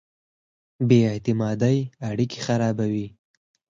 [0.87, 1.77] بې اعتمادۍ
[2.09, 3.07] اړیکې خرابوي.